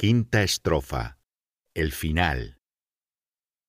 [0.00, 1.18] Quinta estrofa.
[1.74, 2.60] El final.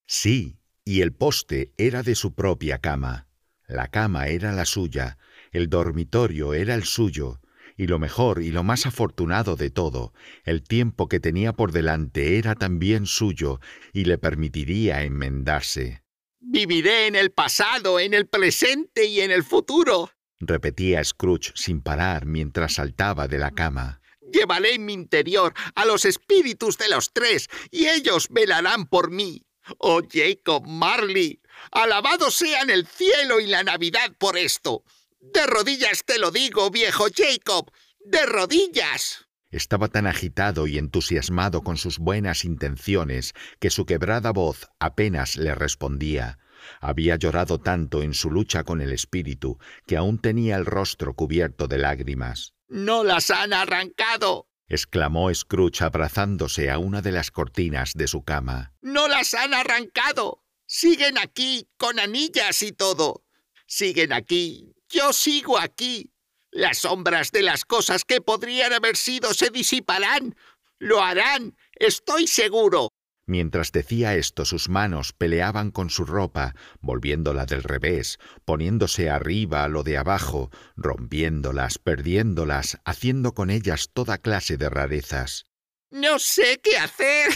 [0.05, 3.27] Sí, y el poste era de su propia cama.
[3.67, 5.17] La cama era la suya,
[5.51, 7.41] el dormitorio era el suyo,
[7.77, 10.13] y lo mejor y lo más afortunado de todo,
[10.43, 13.59] el tiempo que tenía por delante era también suyo
[13.91, 16.03] y le permitiría enmendarse.
[16.39, 22.27] Viviré en el pasado, en el presente y en el futuro, repetía Scrooge sin parar
[22.27, 23.99] mientras saltaba de la cama.
[24.31, 29.45] Llevaré en mi interior a los espíritus de los tres y ellos velarán por mí.
[29.77, 34.83] Oh Jacob Marley, alabado sean el cielo y la Navidad por esto.
[35.19, 39.27] De rodillas te lo digo, viejo Jacob, de rodillas.
[39.51, 45.55] Estaba tan agitado y entusiasmado con sus buenas intenciones que su quebrada voz apenas le
[45.55, 46.37] respondía.
[46.81, 51.67] Había llorado tanto en su lucha con el espíritu que aún tenía el rostro cubierto
[51.67, 52.53] de lágrimas.
[52.69, 54.47] ¡No las han arrancado!
[54.67, 58.73] exclamó Scrooge abrazándose a una de las cortinas de su cama.
[58.81, 60.43] ¡No las han arrancado!
[60.67, 63.25] Siguen aquí, con anillas y todo.
[63.65, 64.75] Siguen aquí.
[64.87, 66.13] Yo sigo aquí.
[66.51, 70.35] Las sombras de las cosas que podrían haber sido se disiparán.
[70.77, 71.57] Lo harán.
[71.73, 72.89] Estoy seguro.
[73.29, 79.67] Mientras decía esto, sus manos peleaban con su ropa, volviéndola del revés, poniéndose arriba a
[79.67, 85.45] lo de abajo, rompiéndolas, perdiéndolas, haciendo con ellas toda clase de rarezas.
[85.91, 87.29] No sé qué hacer.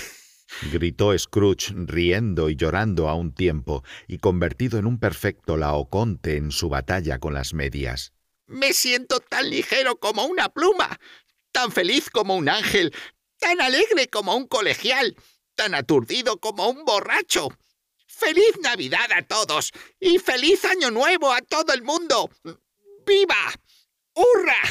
[0.71, 6.49] gritó Scrooge, riendo y llorando a un tiempo, y convertido en un perfecto laoconte en
[6.49, 8.13] su batalla con las medias.
[8.47, 10.99] Me siento tan ligero como una pluma,
[11.51, 12.95] tan feliz como un ángel,
[13.37, 15.15] tan alegre como un colegial
[15.55, 17.49] tan aturdido como un borracho.
[18.07, 19.71] ¡Feliz Navidad a todos!
[19.99, 22.29] ¡Y feliz Año Nuevo a todo el mundo!
[23.05, 23.53] ¡Viva!
[24.15, 24.61] ¡Hurra!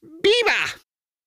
[0.00, 0.80] ¡Viva!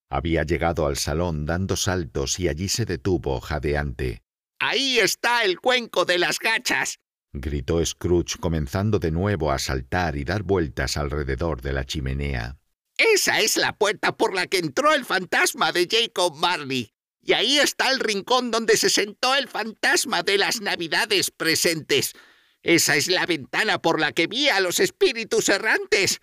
[0.10, 4.22] Había llegado al salón dando saltos y allí se detuvo jadeante.
[4.60, 7.00] Ahí está el cuenco de las gachas.
[7.32, 12.58] gritó Scrooge, comenzando de nuevo a saltar y dar vueltas alrededor de la chimenea.
[12.98, 16.92] Esa es la puerta por la que entró el fantasma de Jacob Marley.
[17.26, 22.14] Y ahí está el rincón donde se sentó el fantasma de las Navidades presentes.
[22.61, 26.20] Esa es la ventana por la que vi a los espíritus errantes.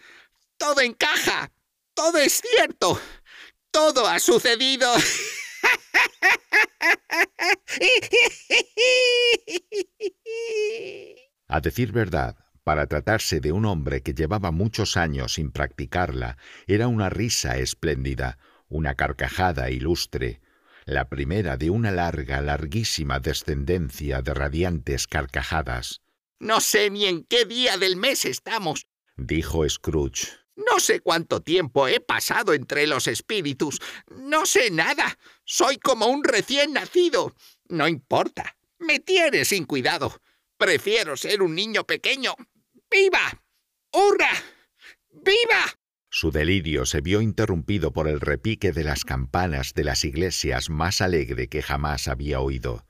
[0.59, 1.50] Todo encaja.
[1.94, 3.00] Todo es cierto.
[3.71, 4.93] Todo ha sucedido.
[11.49, 16.89] A decir verdad, para tratarse de un hombre que llevaba muchos años sin practicarla, era
[16.89, 20.41] una risa espléndida, una carcajada ilustre,
[20.84, 26.00] la primera de una larga, larguísima descendencia de radiantes carcajadas.
[26.38, 28.86] No sé ni en qué día del mes estamos,
[29.16, 30.41] dijo Scrooge.
[30.56, 33.80] No sé cuánto tiempo he pasado entre los espíritus.
[34.10, 35.18] No sé nada.
[35.44, 37.34] Soy como un recién nacido.
[37.68, 38.56] No importa.
[38.78, 40.20] Me tiene sin cuidado.
[40.58, 42.34] Prefiero ser un niño pequeño.
[42.91, 43.42] ¡Viva!
[43.92, 44.30] ¡Hurra!
[45.10, 45.79] ¡Viva!
[46.12, 51.00] Su delirio se vio interrumpido por el repique de las campanas de las iglesias más
[51.00, 52.84] alegre que jamás había oído.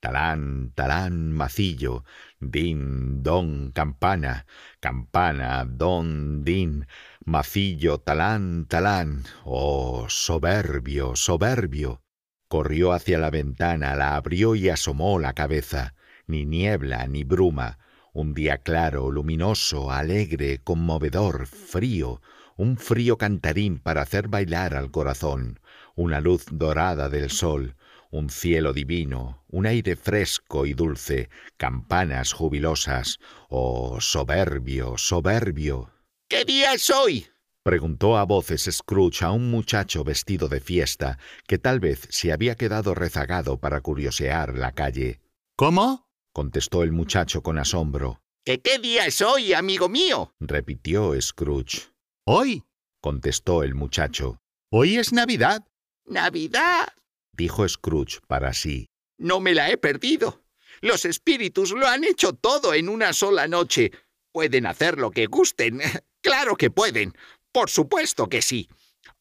[0.00, 2.04] Talán, talán, macillo,
[2.40, 4.46] din, don, campana,
[4.80, 6.88] campana, don, din,
[7.24, 9.22] macillo, talán, talán.
[9.44, 12.02] Oh, soberbio, soberbio.
[12.48, 15.94] Corrió hacia la ventana, la abrió y asomó la cabeza.
[16.26, 17.78] Ni niebla, ni bruma.
[18.12, 22.20] Un día claro, luminoso, alegre, conmovedor, frío,
[22.60, 25.60] un frío cantarín para hacer bailar al corazón,
[25.94, 27.74] una luz dorada del sol,
[28.10, 33.18] un cielo divino, un aire fresco y dulce, campanas jubilosas.
[33.48, 35.90] Oh, soberbio, soberbio.
[36.28, 37.28] ¿Qué día es hoy?
[37.62, 42.56] preguntó a voces Scrooge a un muchacho vestido de fiesta que tal vez se había
[42.56, 45.22] quedado rezagado para curiosear la calle.
[45.56, 46.06] ¿Cómo?
[46.34, 48.20] contestó el muchacho con asombro.
[48.44, 50.34] ¿Qué qué día es hoy, amigo mío?
[50.40, 51.89] repitió Scrooge.
[52.26, 52.64] Hoy,
[53.00, 54.40] contestó el muchacho.
[54.70, 55.66] Hoy es Navidad.
[56.06, 56.88] ¿Navidad?
[57.32, 58.86] dijo Scrooge para sí.
[59.18, 60.42] No me la he perdido.
[60.80, 63.92] Los espíritus lo han hecho todo en una sola noche.
[64.32, 65.80] Pueden hacer lo que gusten.
[66.22, 67.14] Claro que pueden.
[67.50, 68.68] Por supuesto que sí.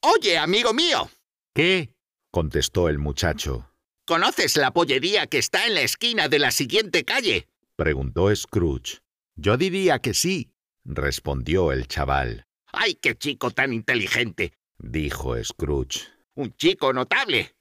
[0.01, 1.09] Oye, amigo mío.
[1.55, 1.95] ¿Qué?
[2.29, 3.71] contestó el muchacho.
[4.05, 7.47] ¿Conoces la pollería que está en la esquina de la siguiente calle?
[7.77, 8.99] preguntó Scrooge.
[9.37, 10.51] Yo diría que sí,
[10.83, 12.45] respondió el chaval.
[12.71, 14.53] ¡Ay, qué chico tan inteligente!
[14.77, 16.07] dijo Scrooge.
[16.35, 17.55] Un chico notable.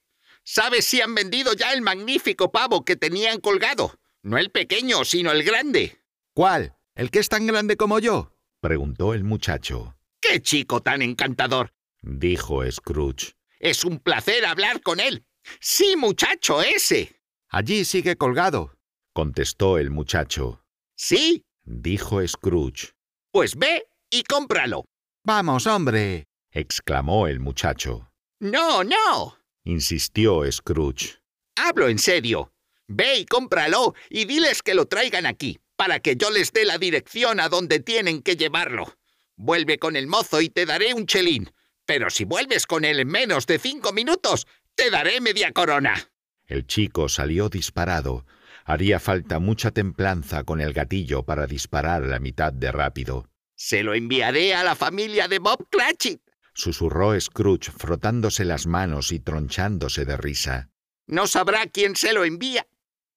[0.45, 3.99] ¿Sabes si han vendido ya el magnífico pavo que tenían colgado?
[4.23, 5.99] No el pequeño, sino el grande.
[6.35, 6.77] ¿Cuál?
[6.95, 8.33] ¿El que es tan grande como yo?
[8.61, 9.97] preguntó el muchacho.
[10.21, 11.73] ¡Qué chico tan encantador!
[12.03, 13.35] dijo Scrooge.
[13.59, 15.25] Es un placer hablar con él.
[15.61, 17.21] Sí, muchacho, ese.
[17.49, 18.77] Allí sigue colgado.
[19.13, 20.65] contestó el muchacho.
[20.95, 22.93] Sí, Dijo Scrooge.
[23.31, 24.87] pues ve y cómpralo.
[25.29, 26.25] Vamos, hombre.
[26.51, 28.11] exclamó el muchacho.
[28.41, 29.37] No, no.
[29.63, 31.19] Insistió Scrooge.
[31.55, 32.55] Hablo en serio.
[32.87, 36.79] Ve y cómpralo y diles que lo traigan aquí, para que yo les dé la
[36.79, 38.95] dirección a donde tienen que llevarlo.
[39.37, 41.53] Vuelve con el mozo y te daré un chelín.
[41.85, 46.11] Pero si vuelves con él en menos de cinco minutos, te daré media corona.
[46.47, 48.25] El chico salió disparado.
[48.65, 53.29] Haría falta mucha templanza con el gatillo para disparar la mitad de rápido.
[53.61, 56.21] Se lo enviaré a la familia de Bob Cratchit.
[56.55, 60.71] Susurró Scrooge frotándose las manos y tronchándose de risa.
[61.09, 62.69] No sabrá quién se lo envía.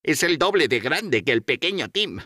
[0.01, 2.21] Es el doble de grande que el pequeño Tim.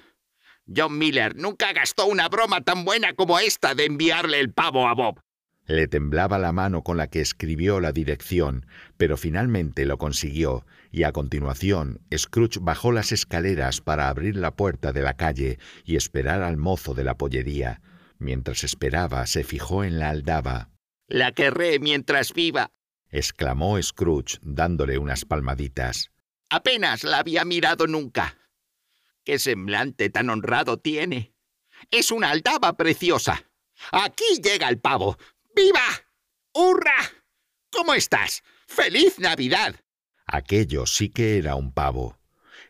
[0.73, 4.94] John Miller nunca gastó una broma tan buena como esta de enviarle el pavo a
[4.94, 5.19] Bob.
[5.65, 8.65] Le temblaba la mano con la que escribió la dirección,
[8.95, 14.94] pero finalmente lo consiguió, y a continuación Scrooge bajó las escaleras para abrir la puerta
[14.94, 17.81] de la calle y esperar al mozo de la pollería.
[18.17, 20.69] Mientras esperaba, se fijó en la aldaba.
[21.07, 22.71] La querré mientras viva.
[23.09, 26.12] exclamó Scrooge, dándole unas palmaditas.
[26.50, 28.38] Apenas la había mirado nunca.
[29.23, 31.33] ¡Qué semblante tan honrado tiene!
[31.91, 33.50] Es una aldaba preciosa.
[33.91, 35.17] Aquí llega el pavo.
[35.56, 35.85] ¡Viva!
[36.53, 36.95] ¡Hurra!
[37.71, 38.44] ¿Cómo estás?
[38.67, 39.75] ¡Feliz Navidad!
[40.25, 42.17] Aquello sí que era un pavo.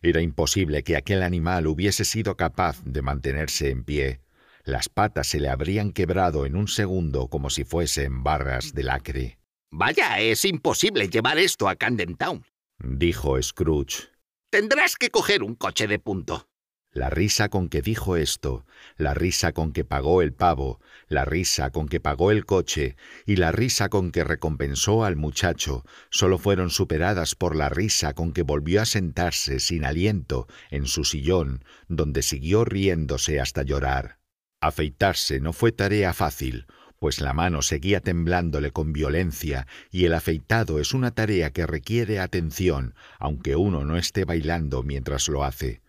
[0.02, 4.22] Era imposible que aquel animal hubiese sido capaz de mantenerse en pie.
[4.66, 9.38] Las patas se le habrían quebrado en un segundo como si fuesen barras de lacre.
[9.72, 12.44] Vaya, es imposible llevar esto a Camden Town.
[12.80, 14.10] Dijo Scrooge.
[14.50, 16.48] Tendrás que coger un coche de punto.
[16.92, 18.66] La risa con que dijo esto,
[18.96, 20.80] la risa con que pagó el pavo,
[21.10, 22.96] la risa con que pagó el coche
[23.26, 28.32] y la risa con que recompensó al muchacho solo fueron superadas por la risa con
[28.32, 34.20] que volvió a sentarse sin aliento en su sillón, donde siguió riéndose hasta llorar.
[34.68, 36.66] Afeitarse no fue tarea fácil,
[37.00, 42.20] pues la mano seguía temblándole con violencia y el afeitado es una tarea que requiere
[42.20, 45.82] atención, aunque uno no esté bailando mientras lo hace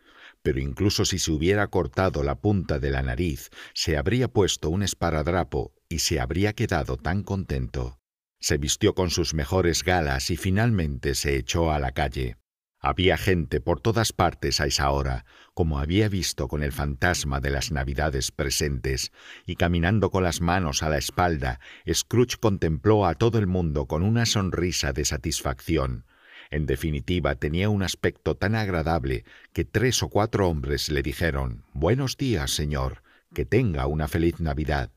[0.46, 4.84] pero incluso si se hubiera cortado la punta de la nariz, se habría puesto un
[4.84, 7.98] esparadrapo y se habría quedado tan contento.
[8.38, 12.36] Se vistió con sus mejores galas y finalmente se echó a la calle.
[12.80, 15.24] Había gente por todas partes a esa hora,
[15.54, 19.12] como había visto con el fantasma de las navidades presentes,
[19.46, 21.58] y caminando con las manos a la espalda,
[21.90, 26.04] Scrooge contempló a todo el mundo con una sonrisa de satisfacción.
[26.50, 32.16] En definitiva, tenía un aspecto tan agradable que tres o cuatro hombres le dijeron Buenos
[32.16, 33.02] días, señor,
[33.34, 34.90] que tenga una feliz Navidad.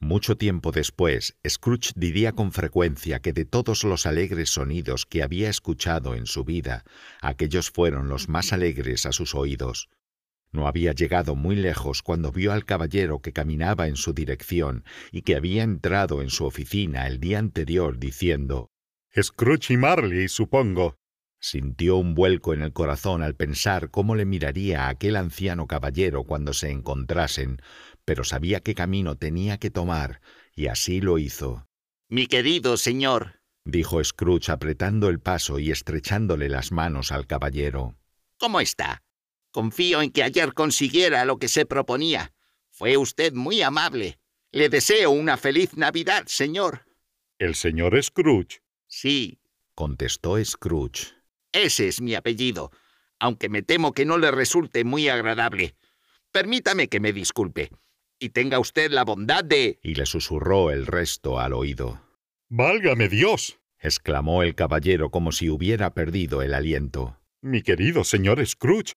[0.00, 5.50] Mucho tiempo después, Scrooge diría con frecuencia que de todos los alegres sonidos que había
[5.50, 6.84] escuchado en su vida,
[7.20, 9.90] aquellos fueron los más alegres a sus oídos.
[10.52, 15.22] No había llegado muy lejos cuando vio al caballero que caminaba en su dirección y
[15.22, 18.70] que había entrado en su oficina el día anterior diciendo
[19.20, 20.96] Scrooge y Marley, supongo.
[21.42, 26.24] Sintió un vuelco en el corazón al pensar cómo le miraría a aquel anciano caballero
[26.24, 27.62] cuando se encontrasen,
[28.10, 30.20] pero sabía qué camino tenía que tomar,
[30.56, 31.68] y así lo hizo.
[32.08, 37.94] Mi querido señor, dijo Scrooge apretando el paso y estrechándole las manos al caballero.
[38.36, 39.04] ¿cómo está?
[39.52, 42.34] Confío en que ayer consiguiera lo que se proponía.
[42.72, 44.18] Fue usted muy amable.
[44.50, 46.86] Le deseo una feliz Navidad, señor.
[47.38, 48.60] El señor Scrooge.
[48.88, 49.38] Sí,
[49.76, 51.14] contestó Scrooge.
[51.52, 52.72] ese es mi apellido,
[53.20, 55.76] aunque me temo que no le resulte muy agradable.
[56.32, 57.70] Permítame que me disculpe.
[58.22, 59.80] Y tenga usted la bondad de...
[59.82, 62.02] Y le susurró el resto al oído.
[62.50, 63.58] Válgame Dios.
[63.78, 67.16] exclamó el caballero como si hubiera perdido el aliento.
[67.40, 68.92] Mi querido señor Scrooge.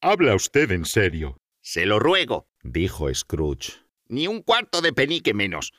[0.00, 1.38] ¿Habla usted en serio?
[1.60, 2.46] Se lo ruego.
[2.62, 3.72] dijo Scrooge.
[4.06, 5.72] Ni un cuarto de penique menos.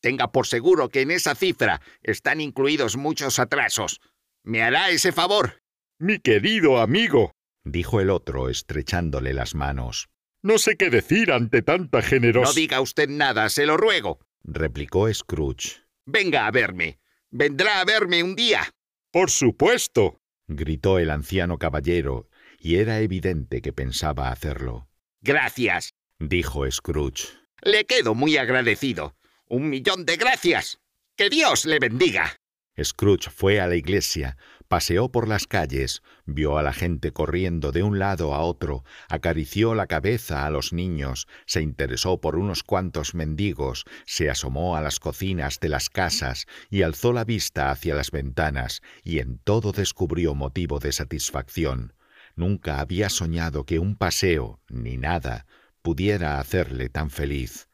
[0.00, 4.00] Tenga por seguro que en esa cifra están incluidos muchos atrasos.
[4.42, 5.60] ¿Me hará ese favor?
[5.98, 7.32] Mi querido amigo.
[7.64, 10.08] dijo el otro, estrechándole las manos.
[10.46, 12.54] No sé qué decir ante tanta No generosidad.
[12.54, 14.20] diga usted nada, se lo ruego.
[14.44, 15.82] replicó Scrooge.
[16.04, 17.00] Venga a verme.
[17.30, 18.62] Vendrá a verme un día.
[19.10, 20.20] Por supuesto.
[20.46, 22.28] gritó el anciano caballero,
[22.60, 24.88] y era evidente que pensaba hacerlo.
[25.20, 25.94] Gracias.
[26.20, 27.26] Dijo Scrooge.
[27.62, 29.16] Le quedo muy agradecido.
[29.48, 30.78] Un millón de gracias.
[31.16, 32.38] Que Dios le bendiga.
[32.80, 34.36] Scrooge fue a la iglesia,
[34.68, 39.76] Paseó por las calles, vio a la gente corriendo de un lado a otro, acarició
[39.76, 44.98] la cabeza a los niños, se interesó por unos cuantos mendigos, se asomó a las
[44.98, 50.34] cocinas de las casas y alzó la vista hacia las ventanas, y en todo descubrió
[50.34, 51.92] motivo de satisfacción.
[52.34, 55.46] Nunca había soñado que un paseo, ni nada,
[55.80, 57.68] pudiera hacerle tan feliz.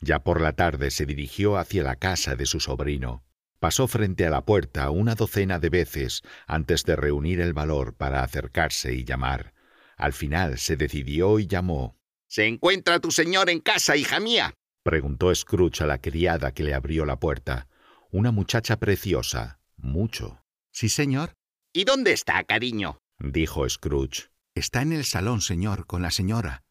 [0.00, 3.22] Ya por la tarde se dirigió hacia la casa de su sobrino.
[3.60, 8.22] Pasó frente a la puerta una docena de veces antes de reunir el valor para
[8.22, 9.52] acercarse y llamar.
[9.98, 11.98] Al final se decidió y llamó.
[12.26, 14.54] ¿Se encuentra tu señor en casa, hija mía?
[14.82, 17.68] preguntó Scrooge a la criada que le abrió la puerta.
[18.10, 20.42] Una muchacha preciosa, mucho.
[20.70, 21.34] Sí, señor.
[21.74, 22.98] ¿Y dónde está, cariño?
[23.18, 24.30] dijo Scrooge.
[24.54, 26.62] Está en el salón, señor, con la señora.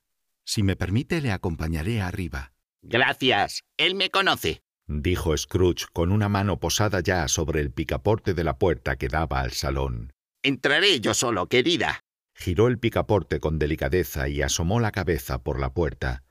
[0.43, 2.51] Si me permite, le acompañaré arriba.
[2.81, 3.61] Gracias.
[3.77, 8.57] Él me conoce dijo Scrooge con una mano posada ya sobre el picaporte de la
[8.57, 10.11] puerta que daba al salón.
[10.43, 12.01] Entraré yo solo, querida.
[12.35, 16.23] Giró el picaporte con delicadeza y asomó la cabeza por la puerta.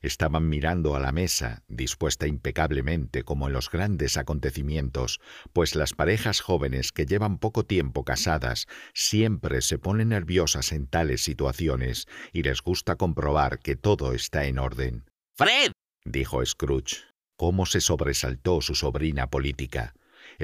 [0.00, 5.20] Estaban mirando a la mesa, dispuesta impecablemente como en los grandes acontecimientos,
[5.52, 11.22] pues las parejas jóvenes que llevan poco tiempo casadas siempre se ponen nerviosas en tales
[11.22, 15.04] situaciones y les gusta comprobar que todo está en orden.
[15.36, 15.72] Fred,
[16.04, 19.94] dijo Scrooge cómo se sobresaltó su sobrina política.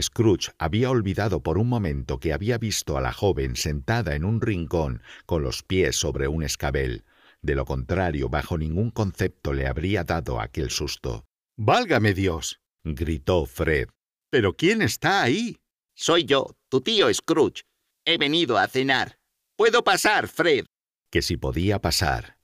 [0.00, 4.40] Scrooge había olvidado por un momento que había visto a la joven sentada en un
[4.40, 7.04] rincón con los pies sobre un escabel.
[7.42, 11.24] De lo contrario, bajo ningún concepto le habría dado aquel susto.
[11.56, 12.60] Válgame Dios.
[12.84, 13.88] gritó Fred.
[14.30, 15.56] ¿Pero quién está ahí?
[15.94, 17.62] Soy yo, tu tío Scrooge.
[18.04, 19.18] He venido a cenar.
[19.56, 20.64] ¿Puedo pasar, Fred?
[21.10, 22.39] Que si podía pasar.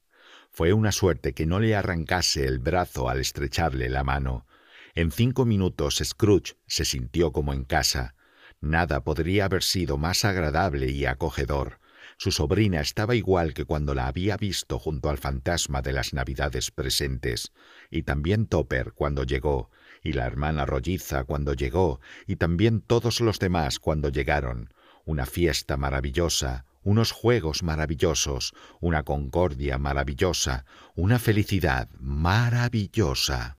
[0.57, 4.47] Fue una suerte que no le arrancase el brazo al estrecharle la mano.
[4.95, 8.15] En cinco minutos Scrooge se sintió como en casa.
[8.63, 11.79] Nada podría haber sido más agradable y acogedor.
[12.17, 16.71] Su sobrina estaba igual que cuando la había visto junto al fantasma de las navidades
[16.71, 17.53] presentes,
[17.91, 19.71] y también Topper cuando llegó,
[20.03, 24.73] y la hermana rolliza cuando llegó, y también todos los demás cuando llegaron.
[25.05, 30.65] Una fiesta maravillosa, unos juegos maravillosos, una concordia maravillosa,
[30.95, 33.59] una felicidad maravillosa.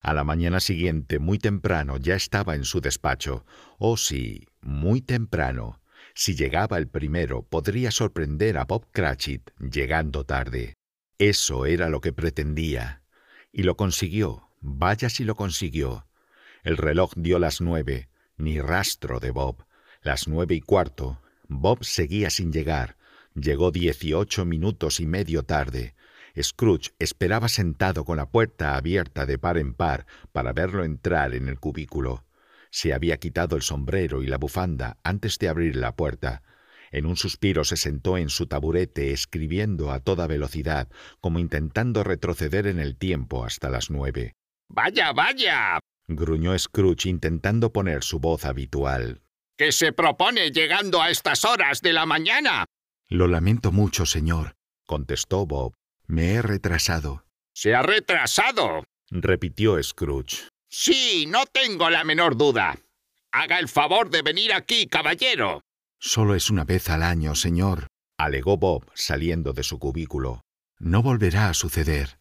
[0.00, 3.44] A la mañana siguiente, muy temprano, ya estaba en su despacho.
[3.78, 5.82] Oh sí, muy temprano.
[6.14, 10.72] Si llegaba el primero, podría sorprender a Bob Cratchit llegando tarde.
[11.18, 13.02] Eso era lo que pretendía.
[13.52, 14.48] Y lo consiguió.
[14.62, 16.06] Vaya si lo consiguió.
[16.62, 18.08] El reloj dio las nueve.
[18.38, 19.66] Ni rastro de Bob.
[20.00, 21.20] Las nueve y cuarto.
[21.48, 22.96] Bob seguía sin llegar.
[23.34, 25.94] Llegó dieciocho minutos y medio tarde.
[26.40, 31.48] Scrooge esperaba sentado con la puerta abierta de par en par para verlo entrar en
[31.48, 32.24] el cubículo.
[32.70, 36.42] Se había quitado el sombrero y la bufanda antes de abrir la puerta.
[36.90, 40.88] En un suspiro se sentó en su taburete escribiendo a toda velocidad,
[41.20, 44.34] como intentando retroceder en el tiempo hasta las nueve.
[44.68, 45.80] Vaya, vaya.
[46.08, 49.23] gruñó Scrooge intentando poner su voz habitual.
[49.56, 52.64] ¿Qué se propone llegando a estas horas de la mañana?
[53.08, 55.74] Lo lamento mucho, señor, contestó Bob.
[56.08, 57.24] Me he retrasado.
[57.54, 58.82] ¿Se ha retrasado?
[59.10, 60.48] repitió Scrooge.
[60.68, 62.76] Sí, no tengo la menor duda.
[63.30, 65.60] Haga el favor de venir aquí, caballero.
[66.00, 67.86] Solo es una vez al año, señor,
[68.18, 70.40] alegó Bob, saliendo de su cubículo.
[70.80, 72.18] No volverá a suceder.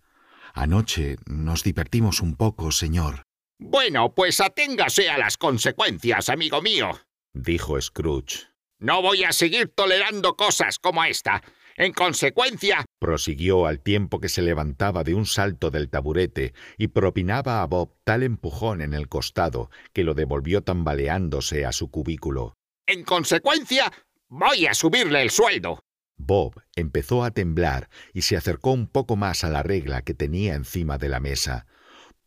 [0.53, 3.23] Anoche nos divertimos un poco, señor.
[3.57, 7.01] Bueno, pues aténgase a las consecuencias, amigo mío
[7.33, 8.47] dijo Scrooge.
[8.79, 11.41] No voy a seguir tolerando cosas como esta.
[11.75, 17.61] En consecuencia, prosiguió al tiempo que se levantaba de un salto del taburete y propinaba
[17.61, 22.53] a Bob tal empujón en el costado que lo devolvió tambaleándose a su cubículo.
[22.85, 23.91] En consecuencia,
[24.27, 25.79] voy a subirle el sueldo.
[26.17, 30.53] Bob empezó a temblar y se acercó un poco más a la regla que tenía
[30.53, 31.65] encima de la mesa.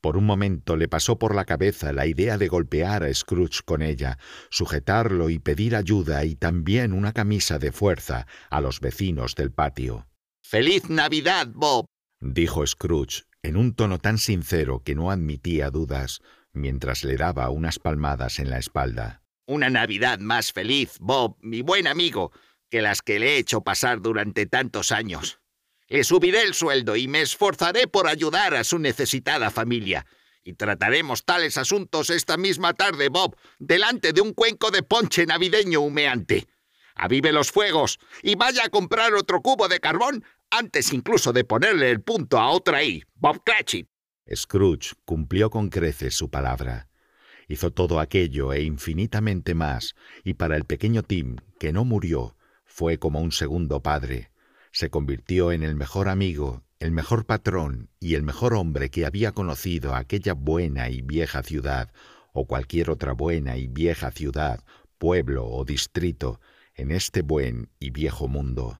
[0.00, 3.82] Por un momento le pasó por la cabeza la idea de golpear a Scrooge con
[3.82, 4.18] ella,
[4.50, 10.06] sujetarlo y pedir ayuda y también una camisa de fuerza a los vecinos del patio.
[10.42, 11.86] ¡Feliz Navidad, Bob!
[12.20, 16.20] dijo Scrooge, en un tono tan sincero que no admitía dudas,
[16.52, 19.22] mientras le daba unas palmadas en la espalda.
[19.46, 22.32] Una Navidad más feliz, Bob, mi buen amigo,
[22.70, 25.40] que las que le he hecho pasar durante tantos años.
[25.88, 30.05] Le subiré el sueldo y me esforzaré por ayudar a su necesitada familia.
[30.43, 35.81] Y trataremos tales asuntos esta misma tarde, Bob, delante de un cuenco de ponche navideño
[35.81, 36.47] humeante.
[36.95, 41.90] Avive los fuegos y vaya a comprar otro cubo de carbón antes incluso de ponerle
[41.90, 43.88] el punto a otra I, Bob Cratchit.
[44.35, 46.88] Scrooge cumplió con creces su palabra.
[47.49, 52.99] Hizo todo aquello e infinitamente más, y para el pequeño Tim, que no murió, fue
[52.99, 54.31] como un segundo padre.
[54.76, 59.33] Se convirtió en el mejor amigo, el mejor patrón y el mejor hombre que había
[59.33, 61.90] conocido aquella buena y vieja ciudad,
[62.35, 64.62] o cualquier otra buena y vieja ciudad,
[64.99, 66.42] pueblo o distrito,
[66.75, 68.76] en este buen y viejo mundo.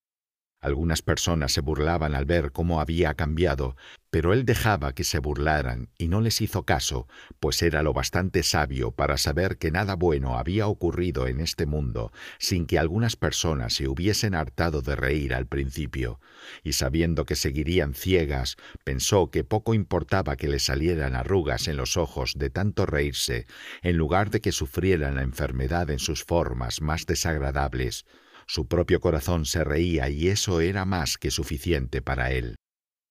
[0.67, 3.77] Algunas personas se burlaban al ver cómo había cambiado,
[4.11, 7.07] pero él dejaba que se burlaran y no les hizo caso,
[7.39, 12.11] pues era lo bastante sabio para saber que nada bueno había ocurrido en este mundo
[12.41, 16.19] sin que algunas personas se hubiesen hartado de reír al principio,
[16.65, 21.97] y sabiendo que seguirían ciegas, pensó que poco importaba que le salieran arrugas en los
[21.97, 23.47] ojos de tanto reírse,
[23.83, 28.05] en lugar de que sufrieran la enfermedad en sus formas más desagradables,
[28.47, 32.57] su propio corazón se reía y eso era más que suficiente para él.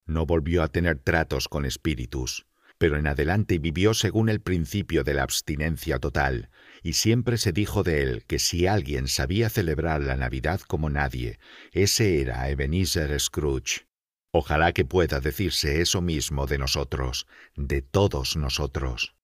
[0.08, 2.46] No volvió a tener tratos con espíritus,
[2.78, 6.50] pero en adelante vivió según el principio de la abstinencia total,
[6.84, 11.40] y siempre se dijo de él que si alguien sabía celebrar la Navidad como nadie,
[11.72, 13.88] ese era Ebenezer Scrooge.
[14.32, 17.26] Ojalá que pueda decirse eso mismo de nosotros,
[17.56, 19.16] de todos nosotros.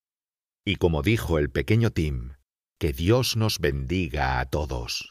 [0.63, 2.35] Y como dijo el pequeño Tim,
[2.79, 5.10] que Dios nos bendiga a todos.